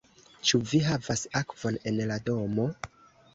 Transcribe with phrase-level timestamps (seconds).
[0.51, 2.67] Ĉu vi havas akvon en la domo?